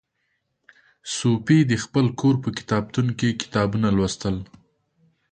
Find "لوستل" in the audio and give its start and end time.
3.97-4.35